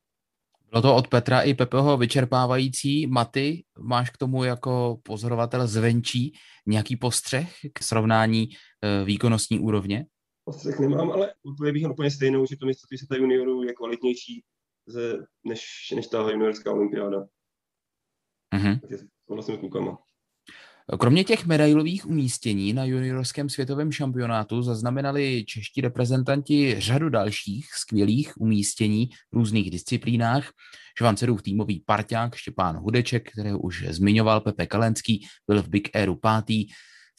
[0.70, 3.06] Bylo to od Petra i Pepeho vyčerpávající.
[3.06, 6.32] Maty, máš k tomu jako pozorovatel zvenčí
[6.66, 8.48] nějaký postřeh k srovnání
[8.82, 10.06] e, výkonnostní úrovně?
[10.44, 14.44] Postřeh nemám, ale úplně bych úplně stejnou, že to mistrovství světa juniorů je kvalitnější
[14.86, 15.62] ze, než,
[15.96, 17.26] než ta juniorská olympiáda.
[18.54, 18.80] Mm-hmm.
[18.80, 19.98] Takže souhlasím s klukama.
[20.96, 29.08] Kromě těch medailových umístění na juniorském světovém šampionátu zaznamenali čeští reprezentanti řadu dalších skvělých umístění
[29.32, 30.50] v různých disciplínách.
[30.98, 36.66] Švancerův týmový parťák Štěpán Hudeček, kterého už zmiňoval Pepe Kalenský, byl v Big Airu pátý,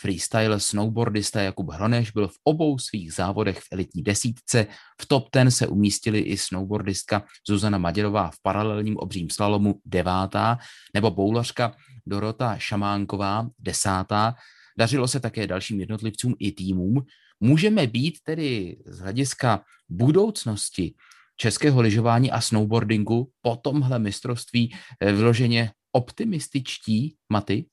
[0.01, 4.67] Freestyle snowboardista Jakub Hroneš byl v obou svých závodech v elitní desítce.
[5.01, 10.57] V top ten se umístili i snowboardistka Zuzana Maděrová v paralelním obřím slalomu devátá,
[10.93, 14.35] nebo boulařka Dorota Šamánková desátá.
[14.77, 17.05] Dařilo se také dalším jednotlivcům i týmům.
[17.39, 20.93] Můžeme být tedy z hlediska budoucnosti
[21.37, 27.65] českého lyžování a snowboardingu po tomhle mistrovství eh, vyloženě optimističtí, Maty?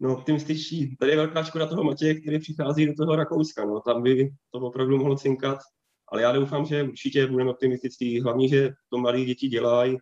[0.00, 0.96] No, optimističtí.
[0.96, 3.64] Tady je velká škoda toho Matěje, který přichází do toho Rakouska.
[3.64, 3.80] No.
[3.80, 5.58] Tam by to opravdu mohlo cinkat.
[6.08, 8.20] Ale já doufám, že určitě budeme optimistický.
[8.20, 9.98] Hlavně, že to malí děti dělají,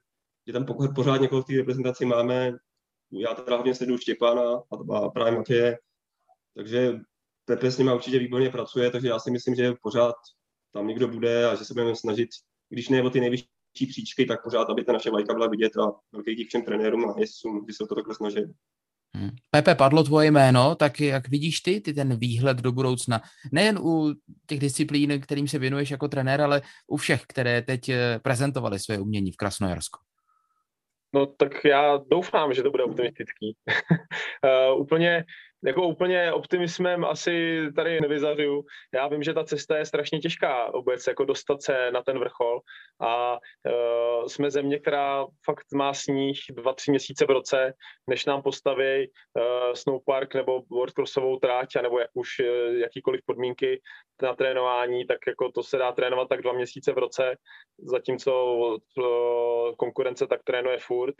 [0.47, 2.53] že tam pokud pořád někoho v té reprezentaci máme.
[3.13, 4.63] Já teda hlavně sleduju Štěpána
[4.95, 5.79] a právě Matěje.
[6.57, 6.93] Takže
[7.45, 10.15] Pepe s nimi určitě výborně pracuje, takže já si myslím, že pořád
[10.73, 12.29] tam někdo bude a že se budeme snažit,
[12.69, 15.93] když ne o ty nejvyšší příčky, tak pořád, aby ta naše vlajka byla vidět a
[16.13, 18.45] velký dík všem trenérům a jezdcům, kdy se to takhle snaží.
[19.17, 19.31] Hmm.
[19.51, 23.21] Pepe, padlo tvoje jméno, tak jak vidíš ty, ty ten výhled do budoucna,
[23.53, 24.15] nejen u
[24.47, 28.99] těch disciplín, kterým se věnuješ jako trenér, ale u všech, které teď eh, prezentovali své
[28.99, 29.99] umění v Krasnojarsku?
[31.15, 33.57] No tak já doufám, že to bude optimistický.
[34.73, 35.25] uh, úplně
[35.65, 38.65] jako úplně optimismem asi tady nevyzařuju.
[38.95, 42.61] Já vím, že ta cesta je strašně těžká vůbec, jako dostat se na ten vrchol
[43.01, 47.75] a uh, jsme země, která fakt má sníh dva, tři měsíce v roce,
[48.07, 52.47] než nám postaví uh, snowpark nebo worldcrossovou tráť, nebo jak už uh,
[52.77, 53.81] jakýkoliv podmínky
[54.23, 57.37] na trénování, tak jako to se dá trénovat tak dva měsíce v roce,
[57.79, 61.15] zatímco uh, konkurence tak trénuje furt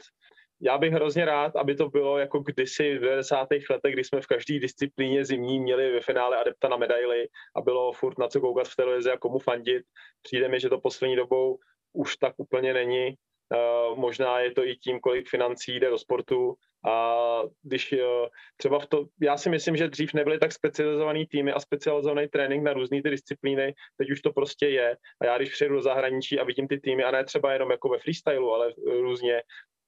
[0.61, 3.47] já bych hrozně rád, aby to bylo jako kdysi v 90.
[3.69, 7.93] letech, kdy jsme v každé disciplíně zimní měli ve finále adepta na medaily a bylo
[7.93, 9.83] furt na co koukat v televizi a komu fandit.
[10.21, 11.57] Přijde mi, že to poslední dobou
[11.93, 13.15] už tak úplně není.
[13.53, 17.17] Uh, možná je to i tím, kolik financí jde do sportu a
[17.61, 17.99] když uh,
[18.57, 22.63] třeba v to, já si myslím, že dřív nebyly tak specializovaný týmy a specializovaný trénink
[22.63, 26.39] na různé ty disciplíny, teď už to prostě je a já když přijedu do zahraničí
[26.39, 29.41] a vidím ty týmy a ne třeba jenom jako ve freestylu, ale různě,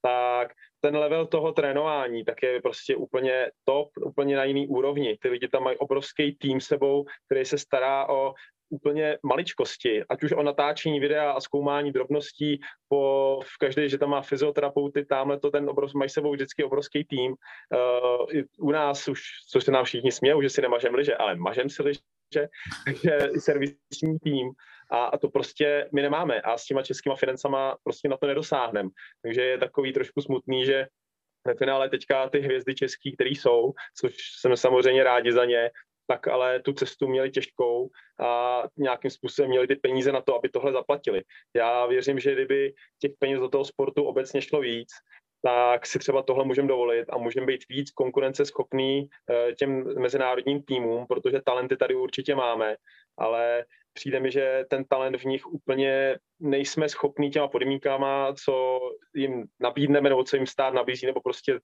[0.05, 5.17] tak ten level toho trénování tak je prostě úplně top, úplně na jiný úrovni.
[5.21, 8.33] Ty lidi tam mají obrovský tým sebou, který se stará o
[8.69, 14.09] úplně maličkosti, ať už o natáčení videa a zkoumání drobností, po v každé, že tam
[14.09, 17.31] má fyzioterapeuty, tamhle to ten obrov, mají sebou vždycky obrovský tým.
[17.31, 21.69] Uh, u nás už, co se nám všichni smějou, že si nemažem liže, ale mažem
[21.69, 21.99] si liže,
[22.85, 24.51] takže i servisní tým
[24.91, 28.89] a, a to prostě my nemáme a s těma českýma financama prostě na to nedosáhneme.
[29.21, 30.87] Takže je takový trošku smutný, že
[31.47, 35.71] ve finále teďka ty hvězdy český, které jsou, což jsme samozřejmě rádi za ně,
[36.07, 40.49] tak ale tu cestu měli těžkou a nějakým způsobem měli ty peníze na to, aby
[40.49, 41.23] tohle zaplatili.
[41.55, 44.89] Já věřím, že kdyby těch peněz do toho sportu obecně šlo víc,
[45.45, 51.05] tak si třeba tohle můžeme dovolit a můžeme být víc konkurenceschopný eh, těm mezinárodním týmům,
[51.07, 52.75] protože talenty tady určitě máme,
[53.17, 58.79] ale přijde mi, že ten talent v nich úplně nejsme schopní těma podmínkama, co
[59.15, 61.59] jim nabídneme nebo co jim stát nabízí, nebo prostě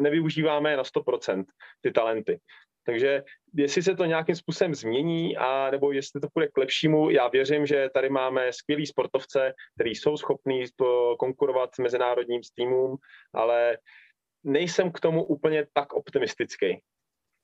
[0.00, 1.44] nevyužíváme na 100%
[1.80, 2.40] ty talenty.
[2.86, 3.22] Takže
[3.54, 7.66] jestli se to nějakým způsobem změní, a nebo jestli to bude k lepšímu, já věřím,
[7.66, 10.64] že tady máme skvělý sportovce, kteří jsou schopní
[11.18, 12.96] konkurovat s mezinárodním týmům,
[13.34, 13.78] ale
[14.44, 16.80] nejsem k tomu úplně tak optimistický.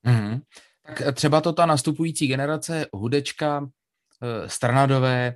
[0.07, 0.41] Mm-hmm.
[0.87, 3.69] Tak třeba to ta nastupující generace Hudečka,
[4.23, 5.35] Eh, Stranadové,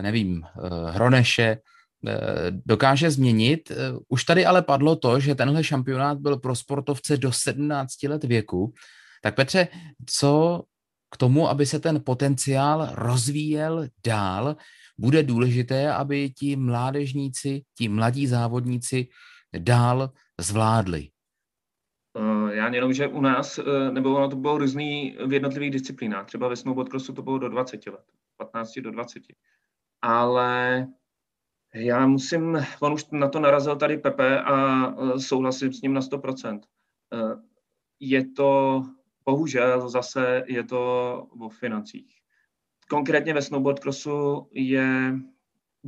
[0.00, 0.42] nevím,
[0.90, 1.56] Hroneše,
[2.50, 3.72] dokáže změnit.
[4.08, 8.72] Už tady ale padlo to, že tenhle šampionát byl pro sportovce do 17 let věku.
[9.20, 9.68] Tak Petře,
[10.06, 10.62] co
[11.10, 14.56] k tomu, aby se ten potenciál rozvíjel dál,
[14.98, 19.08] bude důležité, aby ti mládežníci, ti mladí závodníci
[19.58, 20.10] dál
[20.40, 21.08] zvládli?
[22.16, 26.26] Eh, já jenom, že u nás, eh, nebo ono to bylo různý v jednotlivých disciplínách.
[26.26, 28.04] Třeba ve snowboardcrossu to bylo do 20 let,
[28.36, 29.22] 15 do 20.
[30.02, 30.86] Ale
[31.74, 36.00] já musím, on už na to narazil tady Pepe a eh, souhlasím s ním na
[36.00, 36.60] 100%.
[38.00, 38.82] Je to,
[39.24, 40.82] bohužel zase je to
[41.40, 42.20] o financích.
[42.88, 45.14] Konkrétně ve snowboardcrossu je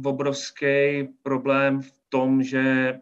[0.05, 2.95] obrovský problém v tom, že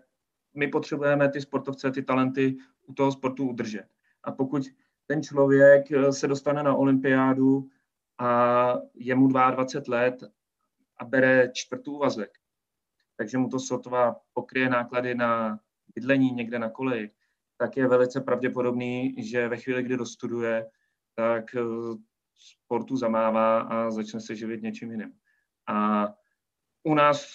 [0.54, 2.56] my potřebujeme ty sportovce, ty talenty
[2.86, 3.86] u toho sportu udržet.
[4.24, 4.62] A pokud
[5.06, 7.68] ten člověk eh, se dostane na olympiádu
[8.18, 10.24] a je mu 22 let
[10.96, 12.38] a bere čtvrtý úvazek,
[13.16, 15.60] takže mu to sotva pokryje náklady na
[15.94, 17.10] bydlení někde na koleji,
[17.60, 20.66] tak je velice pravděpodobný, že ve chvíli, kdy dostuduje,
[21.14, 21.60] tak eh,
[22.34, 25.12] sportu zamává a začne se živit něčím jiným.
[25.66, 26.06] A
[26.82, 27.26] u nás,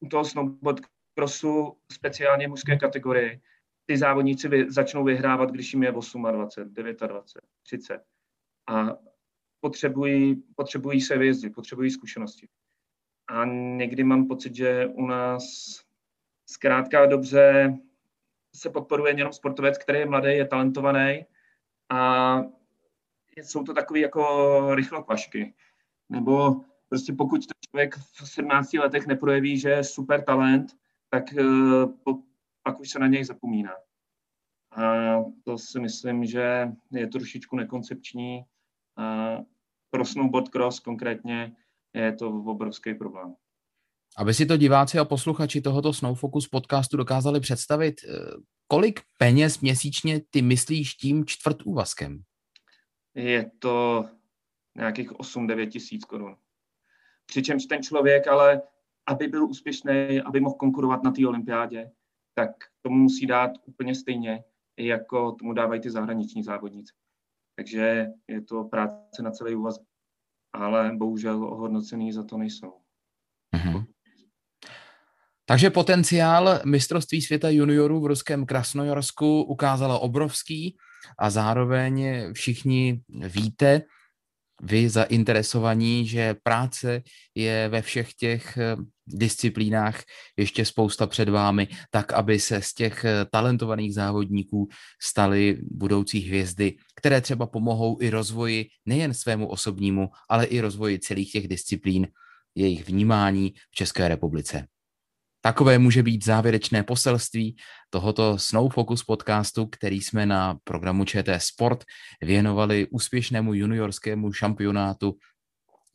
[0.00, 0.80] u toho snowboard
[1.18, 3.40] crossu, speciálně mužské kategorii,
[3.86, 6.98] ty závodníci vy, začnou vyhrávat, když jim je 28, 29,
[7.62, 8.02] 30.
[8.68, 8.86] A
[9.60, 12.48] potřebují, potřebují se vyjezdit, potřebují zkušenosti.
[13.28, 13.44] A
[13.76, 15.44] někdy mám pocit, že u nás
[16.46, 17.78] zkrátka dobře
[18.54, 21.26] se podporuje jenom sportovec, který je mladý, je talentovaný
[21.88, 22.42] a
[23.36, 25.54] jsou to takové jako rychlokvašky.
[26.08, 30.76] Nebo prostě pokud ten člověk v 17 letech neprojeví, že je super talent,
[31.10, 31.44] tak eh,
[32.62, 33.72] pak už se na něj zapomíná.
[34.76, 38.44] A to si myslím, že je trošičku nekoncepční.
[38.96, 39.36] A
[39.90, 41.56] pro snowboard cross konkrétně
[41.94, 43.34] je to obrovský problém.
[44.16, 48.16] Aby si to diváci a posluchači tohoto Snowfocus podcastu dokázali představit, eh,
[48.66, 52.22] kolik peněz měsíčně ty myslíš tím čtvrt úvazkem?
[53.14, 54.04] Je to
[54.76, 56.36] nějakých 8-9 tisíc korun.
[57.26, 58.62] Přičemž ten člověk ale,
[59.06, 61.90] aby byl úspěšný, aby mohl konkurovat na té olympiádě,
[62.34, 62.50] tak
[62.82, 64.44] tomu musí dát úplně stejně,
[64.78, 66.92] jako tomu dávají ty zahraniční závodníci.
[67.56, 69.86] Takže je to práce na celý úvazek.
[70.52, 72.80] Ale bohužel ohodnocený za to nejsou.
[75.50, 80.76] Takže potenciál mistrovství světa juniorů v ruském Krasnojarsku ukázalo obrovský
[81.18, 83.82] a zároveň všichni víte,
[84.62, 87.02] vy zainteresovaní, že práce
[87.34, 88.76] je ve všech těch eh,
[89.06, 90.02] disciplínách
[90.36, 94.68] ještě spousta před vámi, tak aby se z těch eh, talentovaných závodníků
[95.02, 101.32] staly budoucí hvězdy, které třeba pomohou i rozvoji nejen svému osobnímu, ale i rozvoji celých
[101.32, 102.08] těch disciplín,
[102.54, 104.66] jejich vnímání v České republice.
[105.40, 107.56] Takové může být závěrečné poselství
[107.90, 111.84] tohoto Snow Focus podcastu, který jsme na programu ČT Sport
[112.22, 115.16] věnovali úspěšnému juniorskému šampionátu,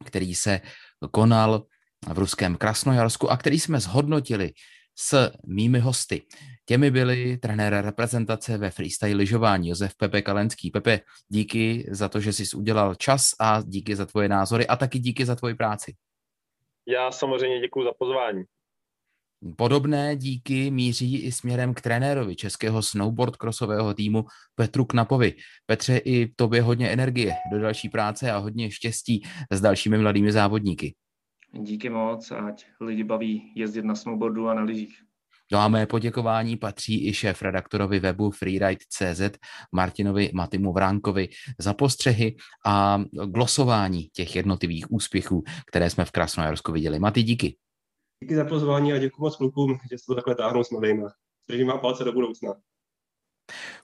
[0.05, 0.61] který se
[1.11, 1.65] konal
[2.13, 4.53] v ruském Krasnojarsku a který jsme zhodnotili
[4.97, 6.21] s mými hosty.
[6.65, 10.71] Těmi byli trenér reprezentace ve freestyle lyžování Josef Pepe Kalenský.
[10.71, 14.99] Pepe, díky za to, že jsi udělal čas a díky za tvoje názory a taky
[14.99, 15.93] díky za tvoji práci.
[16.87, 18.43] Já samozřejmě děkuji za pozvání.
[19.57, 24.25] Podobné díky míří i směrem k trenérovi českého snowboard crossového týmu
[24.55, 25.33] Petru Knapovi.
[25.65, 30.95] Petře, i tobě hodně energie do další práce a hodně štěstí s dalšími mladými závodníky.
[31.53, 34.95] Díky moc, ať lidi baví jezdit na snowboardu a na lyžích.
[35.51, 39.21] No a mé poděkování patří i šéf redaktorovi webu Freeride.cz
[39.71, 41.29] Martinovi Matimu Vránkovi
[41.59, 42.35] za postřehy
[42.65, 46.99] a glosování těch jednotlivých úspěchů, které jsme v Krasnojarsku viděli.
[46.99, 47.57] Maty, díky.
[48.23, 51.07] Díky za pozvání a děkuji moc klukům, že se to takhle táhnou s mladýma.
[51.49, 52.53] Držím vám palce do budoucna.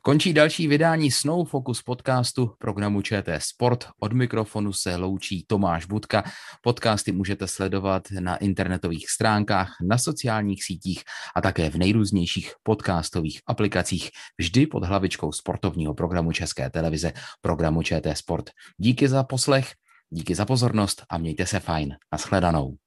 [0.02, 3.88] Končí další vydání Snow Focus podcastu programu ČT Sport.
[4.00, 6.24] Od mikrofonu se loučí Tomáš Budka.
[6.62, 11.04] Podcasty můžete sledovat na internetových stránkách, na sociálních sítích
[11.36, 14.10] a také v nejrůznějších podcastových aplikacích,
[14.40, 18.50] vždy pod hlavičkou sportovního programu České televize, programu ČT Sport.
[18.78, 19.72] Díky za poslech,
[20.10, 21.96] díky za pozornost a mějte se fajn.
[22.12, 22.78] Naschledanou.